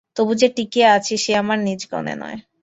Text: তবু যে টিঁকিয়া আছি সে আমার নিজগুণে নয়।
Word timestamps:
তবু 0.17 0.31
যে 0.35 0.47
টিঁকিয়া 0.55 0.89
আছি 0.93 1.13
সে 1.17 1.31
আমার 1.35 1.59
নিজগুণে 1.59 2.13
নয়। 2.15 2.37